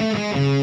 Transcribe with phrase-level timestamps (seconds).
[0.00, 0.57] Música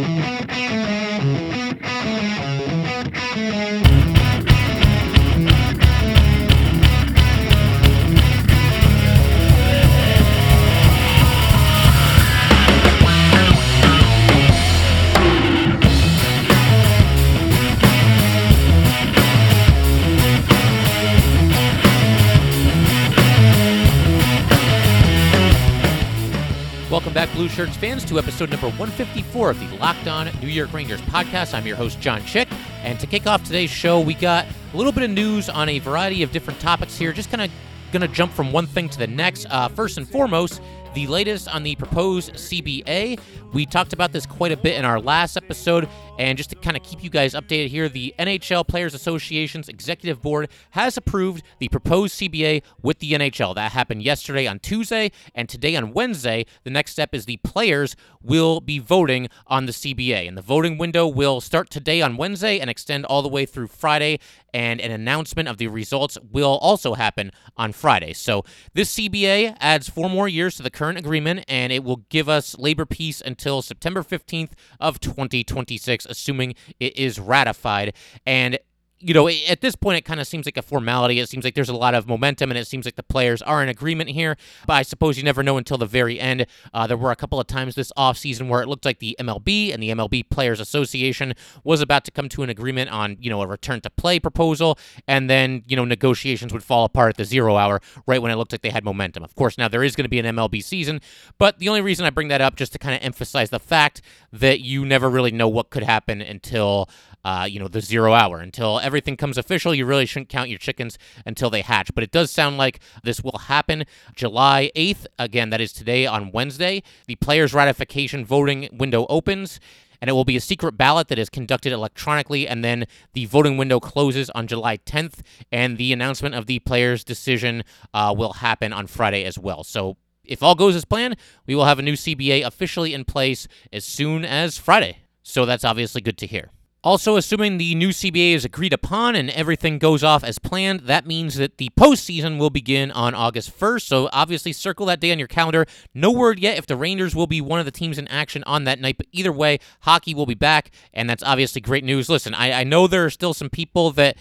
[27.57, 31.53] back, fans, to episode number 154 of the Locked On New York Rangers podcast.
[31.53, 32.49] I'm your host, John Chick.
[32.83, 35.79] And to kick off today's show, we got a little bit of news on a
[35.79, 37.13] variety of different topics here.
[37.13, 37.51] Just kind of
[37.93, 39.45] going to jump from one thing to the next.
[39.49, 40.61] Uh, first and foremost,
[40.95, 43.19] the latest on the proposed CBA.
[43.51, 46.77] We talked about this quite a bit in our last episode, and just to kind
[46.77, 51.67] of keep you guys updated here, the NHL Players Association's executive board has approved the
[51.67, 53.53] proposed CBA with the NHL.
[53.55, 56.45] That happened yesterday on Tuesday, and today on Wednesday.
[56.63, 60.77] The next step is the players will be voting on the CBA, and the voting
[60.77, 64.19] window will start today on Wednesday and extend all the way through Friday.
[64.53, 68.13] And an announcement of the results will also happen on Friday.
[68.13, 72.29] So, this CBA adds four more years to the current agreement, and it will give
[72.29, 77.93] us labor peace until September 15th of 2026, assuming it is ratified.
[78.25, 78.59] And
[78.99, 81.19] you know, at this point, it kind of seems like a formality.
[81.19, 83.61] It seems like there's a lot of momentum, and it seems like the players are
[83.61, 84.37] in agreement here.
[84.65, 86.45] But I suppose you never know until the very end.
[86.73, 89.73] Uh, there were a couple of times this offseason where it looked like the MLB
[89.73, 93.41] and the MLB Players Association was about to come to an agreement on, you know,
[93.41, 97.25] a return to play proposal, and then, you know, negotiations would fall apart at the
[97.25, 99.23] zero hour right when it looked like they had momentum.
[99.23, 101.01] Of course, now there is going to be an MLB season,
[101.37, 104.01] but the only reason I bring that up just to kind of emphasize the fact
[104.31, 106.89] that you never really know what could happen until
[107.25, 109.75] uh, you know, the zero hour until everything comes official.
[109.75, 111.93] You really shouldn't count your chickens until they hatch.
[111.93, 113.83] But it does sound like this will happen
[114.15, 115.05] July 8th.
[115.19, 116.81] Again, that is today on Wednesday.
[117.07, 119.59] The players' ratification voting window opens.
[119.99, 123.57] And it will be a secret ballot that is conducted electronically, and then the voting
[123.57, 125.21] window closes on July 10th,
[125.51, 129.63] and the announcement of the players' decision uh, will happen on Friday as well.
[129.63, 131.15] So, if all goes as planned,
[131.47, 134.97] we will have a new CBA officially in place as soon as Friday.
[135.23, 136.51] So, that's obviously good to hear.
[136.85, 141.07] Also, assuming the new CBA is agreed upon and everything goes off as planned, that
[141.07, 143.81] means that the postseason will begin on August 1st.
[143.81, 145.65] So, obviously, circle that day on your calendar.
[145.95, 148.65] No word yet if the Rangers will be one of the teams in action on
[148.65, 152.07] that night, but either way, hockey will be back, and that's obviously great news.
[152.07, 154.15] Listen, I, I know there are still some people that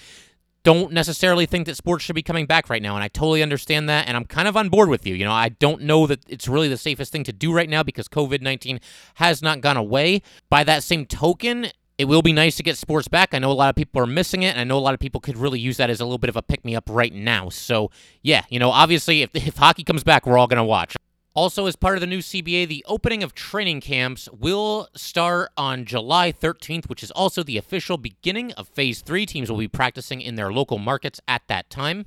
[0.62, 3.90] don't necessarily think that sports should be coming back right now, and I totally understand
[3.90, 5.14] that, and I'm kind of on board with you.
[5.14, 7.82] You know, I don't know that it's really the safest thing to do right now
[7.82, 8.80] because COVID 19
[9.16, 10.22] has not gone away.
[10.48, 11.66] By that same token,
[11.96, 13.34] it will be nice to get sports back.
[13.34, 15.00] I know a lot of people are missing it, and I know a lot of
[15.00, 17.12] people could really use that as a little bit of a pick me up right
[17.12, 17.48] now.
[17.48, 17.90] So,
[18.22, 20.96] yeah, you know, obviously, if, if hockey comes back, we're all going to watch.
[21.34, 25.84] Also, as part of the new CBA, the opening of training camps will start on
[25.84, 29.26] July 13th, which is also the official beginning of Phase 3.
[29.26, 32.06] Teams will be practicing in their local markets at that time.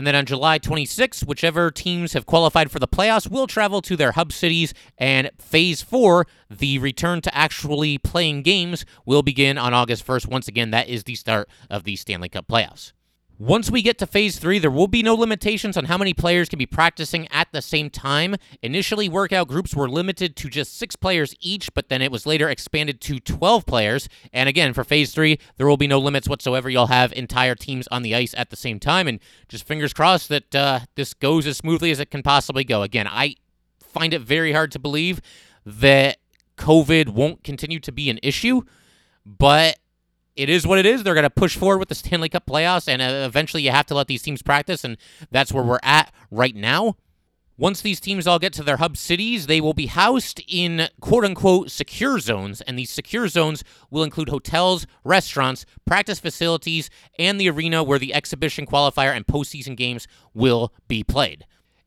[0.00, 3.96] And then on July 26th, whichever teams have qualified for the playoffs will travel to
[3.96, 4.72] their hub cities.
[4.96, 10.26] And phase four, the return to actually playing games, will begin on August 1st.
[10.26, 12.92] Once again, that is the start of the Stanley Cup playoffs.
[13.40, 16.46] Once we get to phase three, there will be no limitations on how many players
[16.46, 18.36] can be practicing at the same time.
[18.60, 22.50] Initially, workout groups were limited to just six players each, but then it was later
[22.50, 24.10] expanded to 12 players.
[24.30, 26.68] And again, for phase three, there will be no limits whatsoever.
[26.68, 29.08] You'll have entire teams on the ice at the same time.
[29.08, 32.82] And just fingers crossed that uh, this goes as smoothly as it can possibly go.
[32.82, 33.36] Again, I
[33.82, 35.22] find it very hard to believe
[35.64, 36.18] that
[36.58, 38.60] COVID won't continue to be an issue,
[39.24, 39.78] but
[40.36, 41.02] it is what it is.
[41.02, 43.86] They're going to push forward with the Stanley Cup playoffs, and uh, eventually you have
[43.86, 44.96] to let these teams practice, and
[45.30, 46.96] that's where we're at right now.
[47.60, 51.26] Once these teams all get to their hub cities, they will be housed in quote
[51.26, 56.88] unquote secure zones, and these secure zones will include hotels, restaurants, practice facilities,
[57.18, 61.44] and the arena where the exhibition qualifier and postseason games will be played.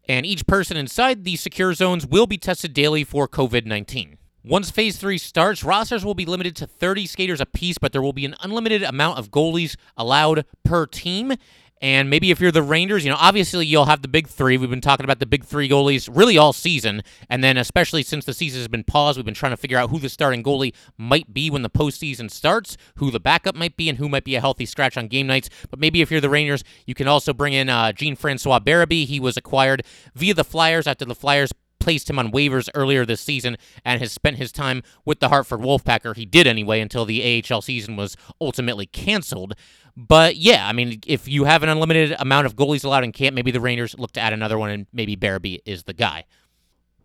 [0.08, 4.20] And each person inside these secure zones will be tested daily for COVID 19.
[4.46, 8.12] Once phase three starts, rosters will be limited to 30 skaters apiece, but there will
[8.12, 11.34] be an unlimited amount of goalies allowed per team.
[11.82, 14.58] And maybe if you're the Rangers, you know, obviously you'll have the big three.
[14.58, 17.04] We've been talking about the big three goalies really all season.
[17.30, 19.90] And then, especially since the season has been paused, we've been trying to figure out
[19.90, 23.88] who the starting goalie might be when the postseason starts, who the backup might be,
[23.88, 25.50] and who might be a healthy scratch on game nights.
[25.70, 29.06] But maybe if you're the Rangers, you can also bring in uh, Jean Francois Berube.
[29.06, 29.84] He was acquired
[30.16, 31.52] via the Flyers after the Flyers
[31.84, 35.60] placed him on waivers earlier this season and has spent his time with the Hartford
[35.60, 36.16] Wolfpacker.
[36.16, 39.54] He did anyway until the AHL season was ultimately canceled.
[39.96, 43.36] But yeah, I mean, if you have an unlimited amount of goalies allowed in camp,
[43.36, 46.24] maybe the Rangers look to add another one, and maybe Berube is the guy.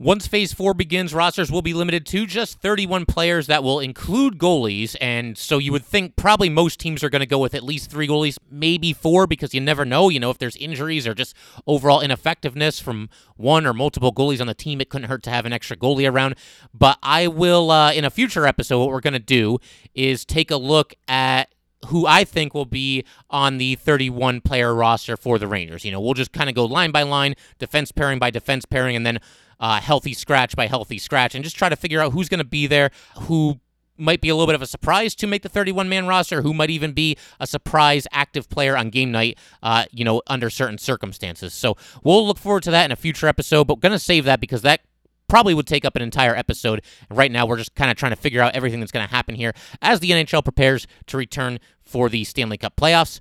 [0.01, 4.39] Once Phase 4 begins, rosters will be limited to just 31 players that will include
[4.39, 4.95] goalies.
[5.01, 7.91] And so you would think probably most teams are going to go with at least
[7.91, 10.09] three goalies, maybe four, because you never know.
[10.09, 11.35] You know, if there's injuries or just
[11.67, 15.47] overall ineffectiveness from one or multiple goalies on the team, it couldn't hurt to have
[15.47, 16.37] an extra goalie around.
[16.73, 19.59] But I will, uh, in a future episode, what we're going to do
[19.97, 21.53] is take a look at
[21.87, 25.85] who I think will be on the 31 player roster for the Rangers.
[25.85, 28.95] You know, we'll just kind of go line by line, defense pairing by defense pairing,
[28.95, 29.19] and then
[29.61, 32.45] uh, healthy scratch by healthy scratch, and just try to figure out who's going to
[32.45, 32.91] be there,
[33.23, 33.61] who
[33.99, 36.55] might be a little bit of a surprise to make the 31 man roster, who
[36.55, 40.79] might even be a surprise active player on game night, uh, you know, under certain
[40.79, 41.53] circumstances.
[41.53, 44.41] So we'll look forward to that in a future episode, but going to save that
[44.41, 44.81] because that
[45.29, 46.83] probably would take up an entire episode.
[47.11, 49.35] Right now, we're just kind of trying to figure out everything that's going to happen
[49.35, 49.53] here
[49.83, 53.21] as the NHL prepares to return for the Stanley Cup playoffs.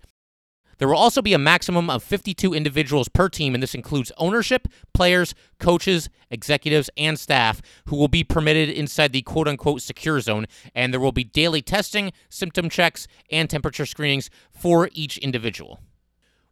[0.77, 4.67] There will also be a maximum of 52 individuals per team, and this includes ownership,
[4.93, 10.45] players, coaches, executives, and staff who will be permitted inside the quote unquote secure zone.
[10.75, 15.79] And there will be daily testing, symptom checks, and temperature screenings for each individual.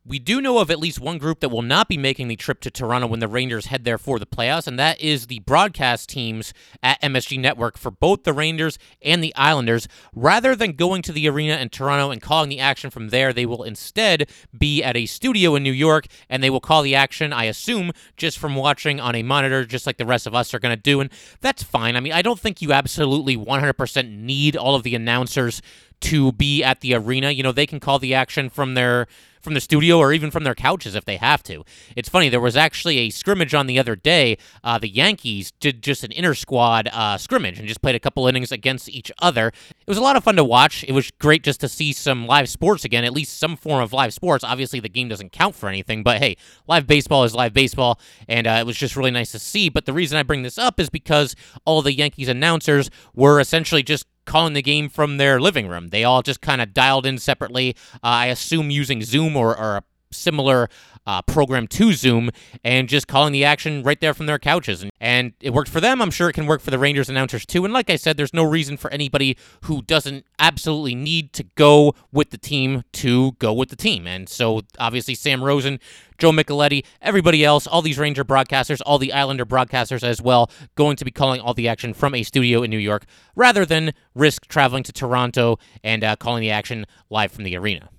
[0.07, 2.59] We do know of at least one group that will not be making the trip
[2.61, 6.09] to Toronto when the Rangers head there for the playoffs, and that is the broadcast
[6.09, 6.53] teams
[6.83, 9.87] at MSG Network for both the Rangers and the Islanders.
[10.13, 13.47] Rather than going to the arena in Toronto and calling the action from there, they
[13.47, 17.33] will instead be at a studio in New York, and they will call the action,
[17.33, 20.59] I assume, just from watching on a monitor, just like the rest of us are
[20.59, 20.99] going to do.
[20.99, 21.09] And
[21.41, 21.95] that's fine.
[21.95, 25.63] I mean, I don't think you absolutely 100% need all of the announcers
[26.01, 27.31] to be at the arena.
[27.31, 29.07] You know, they can call the action from their
[29.45, 31.63] from the studio or even from their couches if they have to.
[31.95, 34.37] It's funny, there was actually a scrimmage on the other day.
[34.61, 38.27] Uh, the Yankees did just an inter squad uh, scrimmage and just played a couple
[38.27, 39.47] innings against each other.
[39.47, 40.83] It was a lot of fun to watch.
[40.83, 43.93] It was great just to see some live sports again, at least some form of
[43.93, 44.43] live sports.
[44.43, 46.35] Obviously, the game doesn't count for anything, but hey,
[46.67, 49.69] live baseball is live baseball, and uh, it was just really nice to see.
[49.69, 53.83] But the reason I bring this up is because all the Yankees announcers were essentially
[53.83, 55.89] just calling the game from their living room.
[55.89, 57.75] They all just kind of dialed in separately.
[57.95, 60.69] Uh, I assume using Zoom or, or a similar
[61.07, 62.31] uh, program to Zoom
[62.63, 64.81] and just calling the action right there from their couches.
[64.81, 66.01] And, and it worked for them.
[66.01, 67.63] I'm sure it can work for the Rangers announcers too.
[67.63, 71.93] And like I said, there's no reason for anybody who doesn't absolutely need to go
[72.11, 74.07] with the team to go with the team.
[74.07, 75.79] And so obviously, Sam Rosen,
[76.17, 80.95] Joe Micheletti, everybody else, all these Ranger broadcasters, all the Islander broadcasters as well, going
[80.97, 84.47] to be calling all the action from a studio in New York rather than risk
[84.47, 87.89] traveling to Toronto and uh, calling the action live from the arena.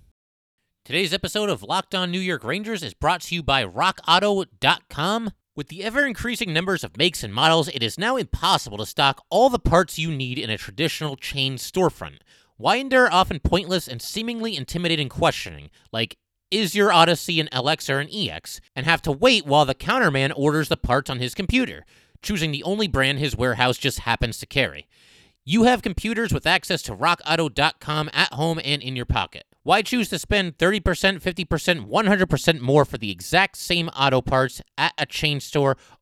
[0.84, 5.32] Today's episode of Locked On New York Rangers is brought to you by RockAuto.com.
[5.56, 9.24] With the ever increasing numbers of makes and models, it is now impossible to stock
[9.30, 12.18] all the parts you need in a traditional chain storefront.
[12.56, 16.18] Why endure often pointless and seemingly intimidating questioning, like,
[16.50, 20.32] is your Odyssey an LX or an EX, and have to wait while the counterman
[20.36, 21.84] orders the parts on his computer,
[22.22, 24.86] choosing the only brand his warehouse just happens to carry?
[25.44, 29.44] You have computers with access to rockauto.com at home and in your pocket.
[29.62, 30.80] Why choose to spend 30%,
[31.20, 35.76] 50%, 100% more for the exact same auto parts at a chain store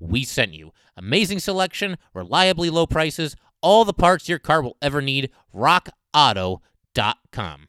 [0.00, 0.72] we sent you.
[0.96, 5.30] Amazing selection, reliably low prices, all the parts your car will ever need.
[5.54, 7.68] RockAuto.com.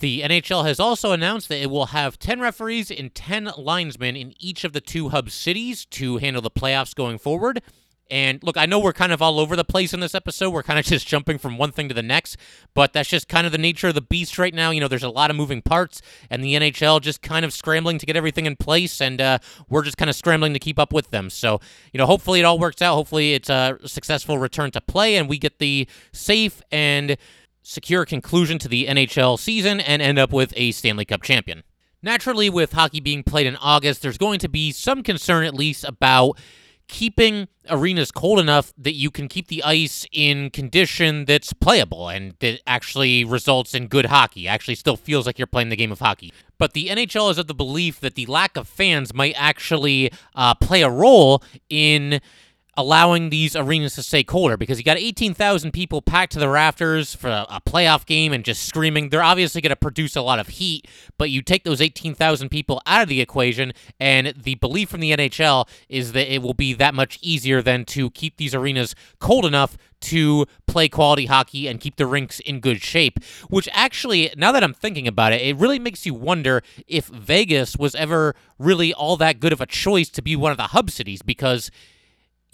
[0.00, 4.34] The NHL has also announced that it will have 10 referees and 10 linesmen in
[4.38, 7.62] each of the two hub cities to handle the playoffs going forward.
[8.10, 10.50] And look, I know we're kind of all over the place in this episode.
[10.50, 12.36] We're kind of just jumping from one thing to the next,
[12.74, 14.70] but that's just kind of the nature of the beast right now.
[14.70, 17.98] You know, there's a lot of moving parts, and the NHL just kind of scrambling
[17.98, 20.92] to get everything in place, and uh, we're just kind of scrambling to keep up
[20.92, 21.30] with them.
[21.30, 21.60] So,
[21.92, 22.94] you know, hopefully it all works out.
[22.94, 27.16] Hopefully it's a successful return to play, and we get the safe and
[27.62, 31.62] secure conclusion to the NHL season and end up with a Stanley Cup champion.
[32.02, 35.84] Naturally, with hockey being played in August, there's going to be some concern, at least,
[35.84, 36.38] about
[36.88, 42.34] keeping arenas cold enough that you can keep the ice in condition that's playable and
[42.40, 44.46] that actually results in good hockey.
[44.46, 46.32] Actually, still feels like you're playing the game of hockey.
[46.58, 50.54] But the NHL is of the belief that the lack of fans might actually uh,
[50.54, 52.20] play a role in
[52.76, 57.14] allowing these arenas to stay colder because you got 18,000 people packed to the rafters
[57.14, 59.08] for a, playoff game and just screaming.
[59.08, 60.86] They're obviously going to produce a lot of heat,
[61.18, 65.12] but you take those 18,000 people out of the equation, and the belief from the
[65.12, 69.44] NHL is that it will be that much easier than to keep these arenas cold
[69.44, 73.18] enough to play quality hockey and keep the rinks in good shape.
[73.48, 77.76] Which actually, now that I'm thinking about it, it really makes you wonder if Vegas
[77.76, 80.90] was ever really all that good of a choice to be one of the hub
[80.90, 81.70] cities because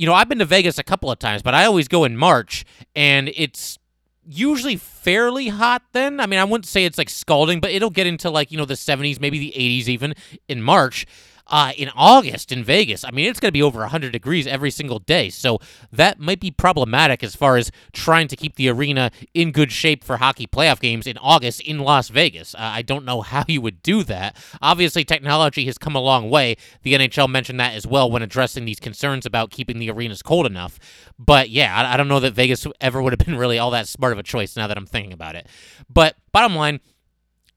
[0.01, 2.17] you know, I've been to Vegas a couple of times, but I always go in
[2.17, 2.65] March,
[2.97, 3.79] and it's
[4.25, 6.21] usually fairly hot then.
[6.21, 8.65] I mean, I wouldn't say it's like scalding, but it'll get into like, you know,
[8.65, 10.15] the 70s, maybe the 80s even
[10.49, 11.07] in March
[11.51, 13.05] uh, in August in Vegas.
[13.05, 15.29] I mean, it's going to be over 100 degrees every single day.
[15.31, 15.59] So
[15.93, 20.05] that might be problematic as far as trying to keep the arena in good shape
[20.05, 22.55] for hockey playoff games in August in Las Vegas.
[22.55, 24.37] Uh, I don't know how you would do that.
[24.63, 26.57] Obviously, technology has come a long way.
[26.83, 30.47] The NHL mentioned that as well when addressing these concerns about keeping the arenas cold
[30.47, 30.79] enough.
[31.19, 33.89] But yeah, I, I don't know that Vegas ever would have been really all that
[33.89, 35.47] smart of a choice now that I'm thinking about it.
[35.89, 36.81] But bottom line,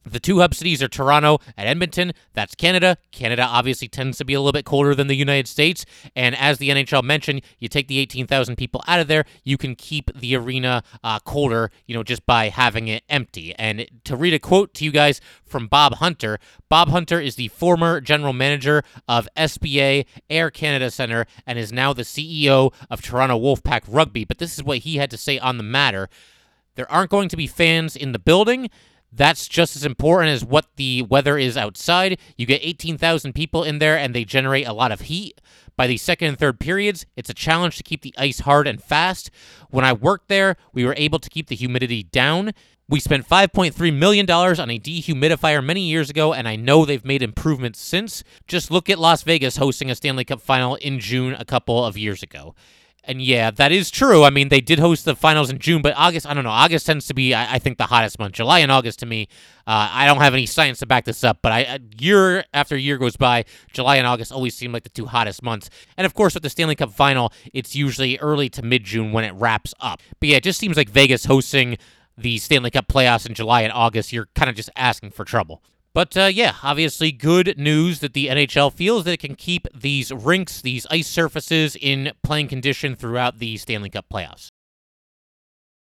[0.03, 2.13] the two hub cities are Toronto and Edmonton.
[2.33, 2.97] That's Canada.
[3.11, 5.85] Canada obviously tends to be a little bit colder than the United States.
[6.15, 9.75] And as the NHL mentioned, you take the 18,000 people out of there, you can
[9.75, 13.53] keep the arena uh, colder, you know, just by having it empty.
[13.55, 16.39] And to read a quote to you guys from Bob Hunter
[16.73, 21.93] Bob Hunter is the former general manager of SBA Air Canada Centre and is now
[21.93, 24.25] the CEO of Toronto Wolfpack Rugby.
[24.25, 26.09] But this is what he had to say on the matter.
[26.73, 28.71] There aren't going to be fans in the building.
[29.15, 32.19] That's just as important as what the weather is outside.
[32.35, 35.39] You get 18,000 people in there and they generate a lot of heat.
[35.75, 38.81] By the second and third periods, it's a challenge to keep the ice hard and
[38.81, 39.29] fast.
[39.69, 42.53] When I worked there, we were able to keep the humidity down.
[42.89, 47.23] We spent $5.3 million on a dehumidifier many years ago, and I know they've made
[47.23, 48.23] improvements since.
[48.47, 51.97] Just look at Las Vegas hosting a Stanley Cup final in June a couple of
[51.97, 52.55] years ago.
[53.05, 54.23] And yeah, that is true.
[54.23, 56.49] I mean, they did host the finals in June, but August, I don't know.
[56.49, 58.33] August tends to be, I, I think, the hottest month.
[58.33, 59.27] July and August to me,
[59.67, 62.97] uh, I don't have any science to back this up, but I, year after year
[62.97, 63.43] goes by,
[63.73, 65.69] July and August always seem like the two hottest months.
[65.97, 69.25] And of course, with the Stanley Cup final, it's usually early to mid June when
[69.25, 70.01] it wraps up.
[70.21, 71.77] But yeah, it just seems like Vegas hosting
[72.17, 75.61] the Stanley Cup playoffs in July and August, you're kind of just asking for trouble.
[75.93, 80.11] But uh, yeah, obviously good news that the NHL feels that it can keep these
[80.11, 84.49] rinks, these ice surfaces in playing condition throughout the Stanley Cup playoffs.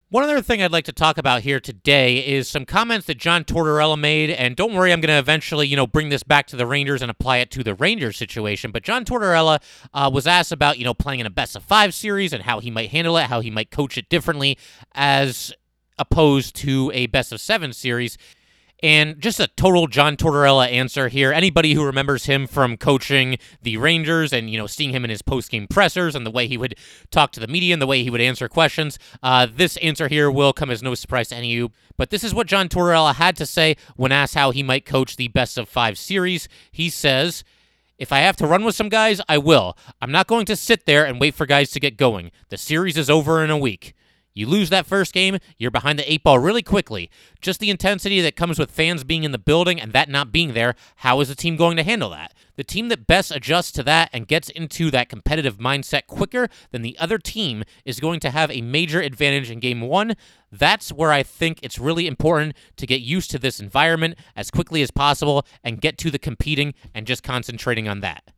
[0.10, 3.44] One other thing I'd like to talk about here today is some comments that John
[3.44, 6.56] Tortorella made, and don't worry, I'm going to eventually, you know, bring this back to
[6.56, 8.70] the Rangers and apply it to the Rangers situation.
[8.72, 9.62] But John Tortorella
[9.96, 12.60] uh, was asked about, you know, playing in a best of five series and how
[12.60, 14.60] he might handle it, how he might coach it differently
[14.94, 15.52] as
[15.98, 18.16] opposed to a best of seven series.
[18.84, 21.32] And just a total John Tortorella answer here.
[21.32, 25.22] Anybody who remembers him from coaching the Rangers and, you know, seeing him in his
[25.22, 26.76] post-game pressers and the way he would
[27.10, 30.30] talk to the media and the way he would answer questions, uh, this answer here
[30.30, 31.72] will come as no surprise to any of you.
[31.98, 35.16] But this is what John Tortorella had to say when asked how he might coach
[35.16, 36.50] the best of five series.
[36.70, 37.46] He says,
[37.98, 39.78] if I have to run with some guys, I will.
[40.02, 42.30] I'm not going to sit there and wait for guys to get going.
[42.50, 43.96] The series is over in a week.
[44.36, 47.10] You lose that first game, you're behind the eight ball really quickly.
[47.40, 50.54] Just the intensity that comes with fans being in the building and that not being
[50.54, 52.34] there, how is the team going to handle that?
[52.58, 56.82] The team that best adjusts to that and gets into that competitive mindset quicker than
[56.82, 60.16] the other team is going to have a major advantage in game one.
[60.52, 64.82] That's where I think it's really important to get used to this environment as quickly
[64.82, 68.32] as possible and get to the competing and just concentrating on that.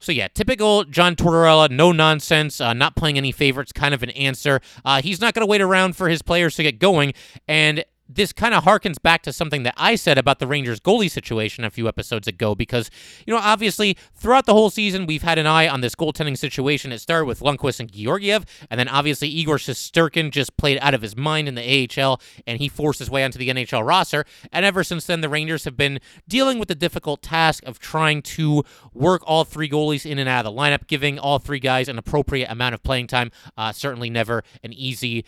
[0.00, 4.10] So yeah, typical John Tortorella, no nonsense, uh, not playing any favorites, kind of an
[4.10, 4.60] answer.
[4.84, 7.14] Uh, he's not going to wait around for his players to get going,
[7.48, 11.10] and this kind of harkens back to something that I said about the Rangers goalie
[11.10, 12.90] situation a few episodes ago because,
[13.26, 16.92] you know, obviously throughout the whole season, we've had an eye on this goaltending situation.
[16.92, 21.02] It started with Lundqvist and Georgiev, and then obviously Igor Shesterkin just played out of
[21.02, 24.24] his mind in the AHL, and he forced his way onto the NHL roster.
[24.52, 28.22] And ever since then, the Rangers have been dealing with the difficult task of trying
[28.22, 31.88] to work all three goalies in and out of the lineup, giving all three guys
[31.88, 33.30] an appropriate amount of playing time.
[33.56, 35.24] Uh, certainly never an easy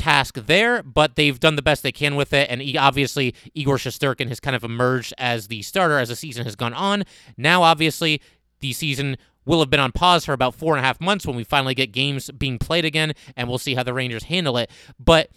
[0.00, 2.48] task there, but they've done the best they can with it.
[2.50, 6.44] And he, obviously, Igor Shesterkin has kind of emerged as the starter as the season
[6.44, 7.04] has gone on.
[7.36, 8.22] Now, obviously,
[8.60, 11.36] the season will have been on pause for about four and a half months when
[11.36, 14.70] we finally get games being played again, and we'll see how the Rangers handle it.
[14.98, 15.30] But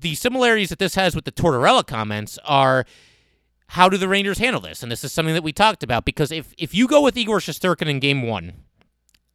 [0.00, 2.84] the similarities that this has with the Tortorella comments are
[3.68, 4.82] how do the Rangers handle this?
[4.82, 7.38] And this is something that we talked about because if if you go with Igor
[7.38, 8.52] Shesterkin in game one,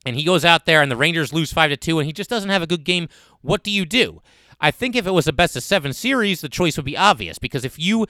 [0.06, 2.30] and he goes out there and the Rangers lose five to two, and he just
[2.30, 3.10] doesn't have a good game,
[3.42, 4.22] what do you do?
[4.60, 7.38] I think if it was a best of seven series, the choice would be obvious
[7.38, 8.08] because if you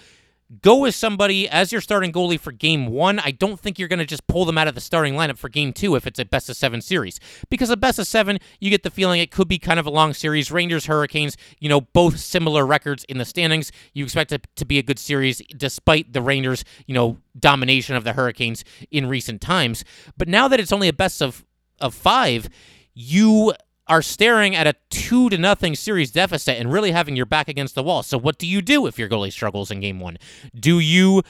[0.62, 3.20] go with somebody as your starting goalie for game one.
[3.20, 5.50] I don't think you're going to just pull them out of the starting lineup for
[5.50, 7.20] game two if it's a best of seven series.
[7.50, 9.89] Because a best of seven, you get the feeling it could be kind of a
[9.89, 10.51] long series.
[10.51, 13.72] Rangers, Hurricanes, you know, both similar records in the standings.
[13.94, 18.04] You expect it to be a good series despite the Rangers, you know, domination of
[18.04, 19.84] the Hurricanes in recent times.
[20.18, 21.46] But now that it's only a best of,
[21.82, 22.50] of five,
[22.94, 23.54] you
[23.88, 27.75] are staring at a two to nothing series deficit and really having your back against
[27.75, 28.03] the wall.
[28.03, 30.17] So what do you do if your goalie struggles in game one?
[30.53, 31.24] Do you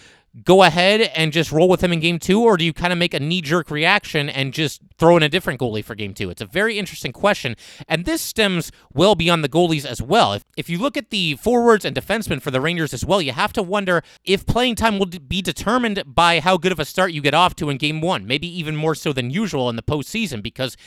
[0.43, 2.99] go ahead and just roll with him in game two, or do you kind of
[2.99, 6.29] make a knee jerk reaction and just throw in a different goalie for game two?
[6.29, 7.55] It's a very interesting question,
[7.87, 10.33] and this stems well beyond the goalies as well.
[10.33, 13.31] If, if you look at the forwards and defensemen for the Rangers as well, you
[13.31, 17.13] have to wonder if playing time will be determined by how good of a start
[17.13, 19.81] you get off to in game one, maybe even more so than usual in the
[19.81, 20.77] postseason, because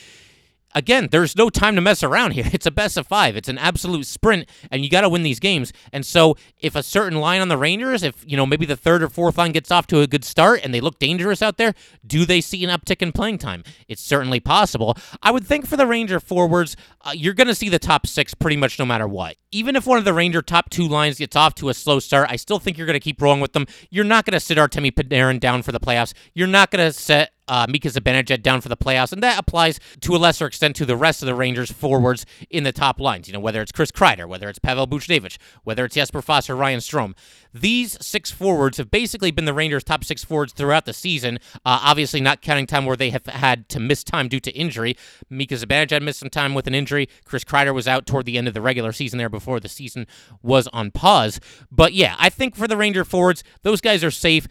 [0.74, 2.44] again, there's no time to mess around here.
[2.60, 3.36] It's a best of five.
[3.36, 5.72] It's an absolute sprint, and you got to win these games.
[5.94, 9.02] And so, if a certain line on the Rangers, if you know maybe the third
[9.02, 11.74] or fourth line gets off to a good start and they look dangerous out there,
[12.06, 13.64] do they see an uptick in playing time?
[13.88, 14.94] It's certainly possible.
[15.22, 18.34] I would think for the Ranger forwards, uh, you're going to see the top six
[18.34, 19.36] pretty much no matter what.
[19.52, 22.28] Even if one of the Ranger top two lines gets off to a slow start,
[22.30, 23.66] I still think you're going to keep rolling with them.
[23.90, 26.12] You're not going to sit Artemi Panarin down for the playoffs.
[26.34, 29.80] You're not going to set uh, Mika Zibanejad down for the playoffs, and that applies
[30.00, 33.26] to a lesser extent to the rest of the Rangers forwards in the top lines.
[33.26, 36.54] You know, whether it's Chris Kreider, whether it's Pavel Buchnevich, whether it's Jesper Fast or
[36.54, 37.14] Ryan Strome.
[37.52, 41.38] These six forwards have basically been the Rangers' top six forwards throughout the season.
[41.56, 44.96] Uh, obviously, not counting time where they have had to miss time due to injury.
[45.28, 47.08] Mika Zibanejad missed some time with an injury.
[47.24, 50.06] Chris Kreider was out toward the end of the regular season there before the season
[50.40, 51.40] was on pause.
[51.72, 54.46] But yeah, I think for the Ranger forwards, those guys are safe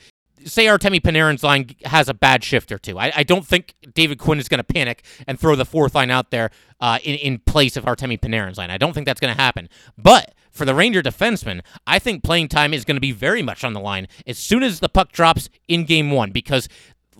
[0.46, 2.98] say Artemi Panarin's line has a bad shift or two.
[2.98, 6.12] I, I don't think David Quinn is going to panic and throw the fourth line
[6.12, 8.70] out there uh, in, in place of Artemi Panarin's line.
[8.70, 9.70] I don't think that's going to happen.
[9.98, 13.64] But for the Ranger defenseman, I think playing time is going to be very much
[13.64, 16.68] on the line as soon as the puck drops in game one because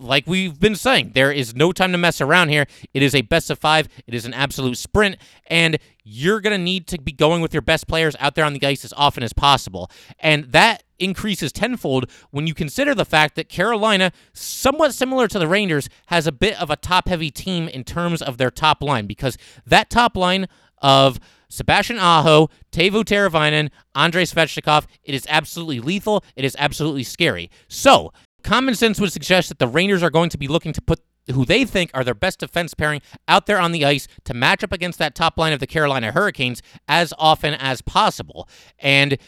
[0.00, 2.66] like we've been saying, there is no time to mess around here.
[2.94, 3.88] It is a best of five.
[4.06, 5.16] It is an absolute sprint,
[5.46, 8.54] and you're going to need to be going with your best players out there on
[8.54, 9.90] the ice as often as possible.
[10.18, 15.48] And that increases tenfold when you consider the fact that Carolina, somewhat similar to the
[15.48, 19.06] Rangers, has a bit of a top heavy team in terms of their top line,
[19.06, 20.48] because that top line
[20.82, 26.24] of Sebastian Aho, Teuvo Teravainen, Andrei Svechnikov, it is absolutely lethal.
[26.36, 27.50] It is absolutely scary.
[27.68, 31.00] So, Common sense would suggest that the Rangers are going to be looking to put
[31.32, 34.64] who they think are their best defense pairing out there on the ice to match
[34.64, 38.48] up against that top line of the Carolina Hurricanes as often as possible.
[38.78, 39.18] And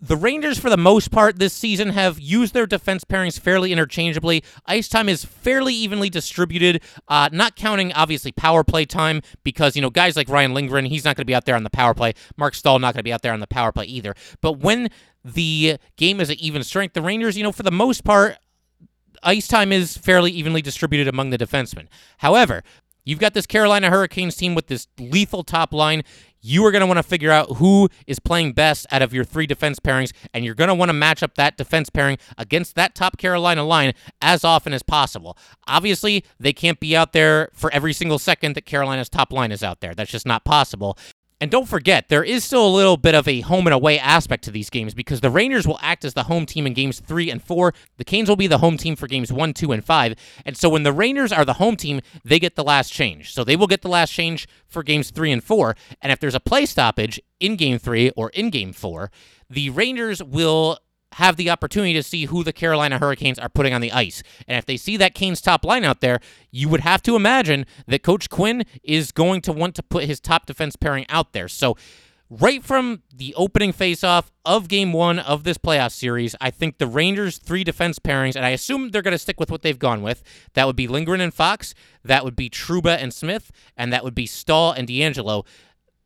[0.00, 4.44] the Rangers, for the most part, this season have used their defense pairings fairly interchangeably.
[4.66, 9.80] Ice time is fairly evenly distributed, uh, not counting obviously power play time because you
[9.80, 11.94] know guys like Ryan Lindgren, he's not going to be out there on the power
[11.94, 12.12] play.
[12.36, 14.14] Marc Staal not going to be out there on the power play either.
[14.42, 14.90] But when
[15.24, 18.36] the game is at even strength, the Rangers, you know, for the most part,
[19.22, 21.86] ice time is fairly evenly distributed among the defensemen.
[22.18, 22.62] However,
[23.04, 26.02] you've got this Carolina Hurricanes team with this lethal top line
[26.46, 29.24] you are going to want to figure out who is playing best out of your
[29.24, 32.76] three defense pairings, and you're going to want to match up that defense pairing against
[32.76, 35.36] that top Carolina line as often as possible.
[35.66, 39.62] Obviously, they can't be out there for every single second that Carolina's top line is
[39.62, 39.94] out there.
[39.94, 40.96] That's just not possible.
[41.38, 44.44] And don't forget, there is still a little bit of a home and away aspect
[44.44, 47.30] to these games because the Rangers will act as the home team in games three
[47.30, 47.74] and four.
[47.98, 50.14] The Canes will be the home team for games one, two, and five.
[50.46, 53.34] And so when the Rangers are the home team, they get the last change.
[53.34, 55.76] So they will get the last change for games three and four.
[56.00, 59.10] And if there's a play stoppage in game three or in game four,
[59.50, 60.78] the Rangers will
[61.16, 64.22] have the opportunity to see who the Carolina Hurricanes are putting on the ice.
[64.46, 67.64] And if they see that Canes top line out there, you would have to imagine
[67.86, 71.48] that Coach Quinn is going to want to put his top defense pairing out there.
[71.48, 71.74] So,
[72.28, 76.86] right from the opening faceoff of game one of this playoff series, I think the
[76.86, 80.02] Rangers' three defense pairings, and I assume they're going to stick with what they've gone
[80.02, 80.22] with.
[80.52, 81.74] That would be Lindgren and Fox,
[82.04, 85.46] that would be Trouba and Smith, and that would be Staal and DeAngelo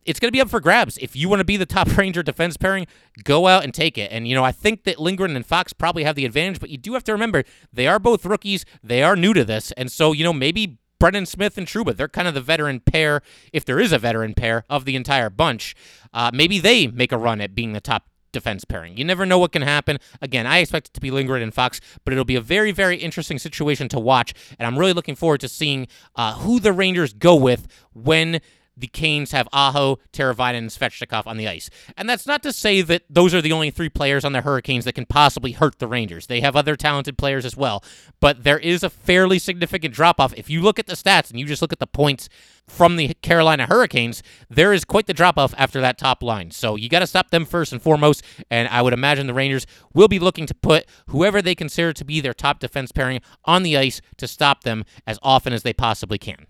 [0.04, 0.98] it's going to be up for grabs.
[0.98, 2.86] If you want to be the top Ranger defense pairing,
[3.24, 4.10] go out and take it.
[4.10, 6.78] And, you know, I think that Lindgren and Fox probably have the advantage, but you
[6.78, 8.64] do have to remember they are both rookies.
[8.82, 9.72] They are new to this.
[9.72, 13.22] And so, you know, maybe Brendan Smith and Trouba, they're kind of the veteran pair,
[13.52, 15.74] if there is a veteran pair of the entire bunch.
[16.12, 18.96] Uh, maybe they make a run at being the top defense pairing.
[18.96, 19.98] You never know what can happen.
[20.20, 22.96] Again, I expect it to be Lindgren and Fox, but it'll be a very, very
[22.96, 24.34] interesting situation to watch.
[24.58, 28.40] And I'm really looking forward to seeing uh, who the Rangers go with when
[28.80, 31.70] the Canes have Aho, Teravainen, and Svechnikov on the ice.
[31.96, 34.84] And that's not to say that those are the only three players on the Hurricanes
[34.84, 36.26] that can possibly hurt the Rangers.
[36.26, 37.84] They have other talented players as well.
[38.20, 40.34] But there is a fairly significant drop off.
[40.36, 42.28] If you look at the stats and you just look at the points
[42.66, 46.50] from the Carolina Hurricanes, there is quite the drop off after that top line.
[46.50, 48.22] So you got to stop them first and foremost.
[48.50, 52.04] And I would imagine the Rangers will be looking to put whoever they consider to
[52.04, 55.72] be their top defense pairing on the ice to stop them as often as they
[55.72, 56.46] possibly can.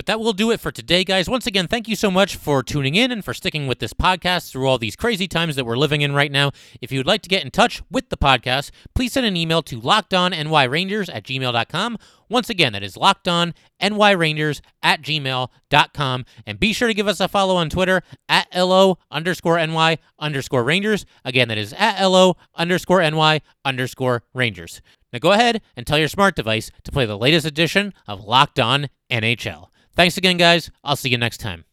[0.00, 1.28] But that will do it for today, guys.
[1.28, 4.50] Once again, thank you so much for tuning in and for sticking with this podcast
[4.50, 6.52] through all these crazy times that we're living in right now.
[6.80, 9.60] If you would like to get in touch with the podcast, please send an email
[9.64, 11.98] to lockedonnyrangers at gmail.com.
[12.30, 16.24] Once again, that is lockedonnyrangers at gmail.com.
[16.46, 20.64] And be sure to give us a follow on Twitter at LO underscore NY underscore
[20.64, 21.04] Rangers.
[21.26, 24.80] Again, that is at LO underscore NY underscore Rangers.
[25.12, 28.58] Now go ahead and tell your smart device to play the latest edition of Locked
[28.58, 29.66] On NHL.
[30.00, 30.70] Thanks again, guys.
[30.82, 31.66] I'll see you next time.